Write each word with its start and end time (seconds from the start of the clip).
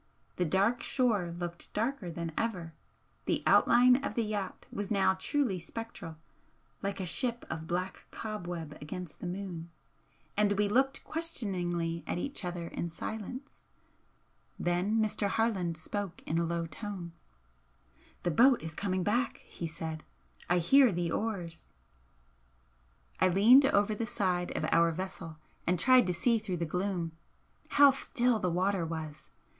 The 0.37 0.45
dark 0.45 0.81
shore 0.81 1.29
looked 1.29 1.71
darker 1.75 2.09
than 2.09 2.31
ever, 2.35 2.73
the 3.25 3.43
outline 3.45 4.03
of 4.03 4.15
the 4.15 4.23
yacht 4.23 4.65
was 4.71 4.89
now 4.89 5.13
truly 5.13 5.59
spectral, 5.59 6.17
like 6.81 6.99
a 6.99 7.05
ship 7.05 7.45
of 7.51 7.67
black 7.67 8.07
cobweb 8.09 8.75
against 8.81 9.19
the 9.19 9.27
moon, 9.27 9.69
and 10.35 10.53
we 10.53 10.67
looked 10.67 11.03
questioningly 11.03 12.03
at 12.07 12.17
each 12.17 12.43
other 12.43 12.65
in 12.69 12.89
silence. 12.89 13.61
Then 14.57 14.95
Mr. 14.99 15.27
Harland 15.27 15.77
spoke 15.77 16.23
in 16.25 16.39
a 16.39 16.45
low 16.45 16.65
tone. 16.65 17.11
"The 18.23 18.31
boat 18.31 18.63
is 18.63 18.73
coming 18.73 19.03
back," 19.03 19.37
he 19.45 19.67
said, 19.67 20.03
"I 20.49 20.57
hear 20.57 20.91
the 20.91 21.11
oars." 21.11 21.69
I 23.19 23.27
leaned 23.27 23.67
over 23.67 23.93
the 23.93 24.07
side 24.07 24.49
of 24.57 24.65
our 24.71 24.91
vessel 24.91 25.37
and 25.67 25.77
tried 25.79 26.07
to 26.07 26.13
see 26.15 26.39
through 26.39 26.57
the 26.57 26.65
gloom. 26.65 27.11
How 27.69 27.91
still 27.91 28.39
the 28.39 28.49
water 28.49 28.83
was! 28.83 29.29